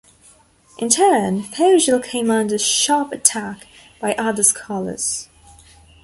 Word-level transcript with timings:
In 0.79 0.89
turn 0.89 1.43
Fogel 1.43 1.99
came 1.99 2.31
under 2.31 2.57
sharp 2.57 3.11
attack 3.11 3.67
by 3.99 4.15
other 4.15 4.41
scholars. 4.41 5.29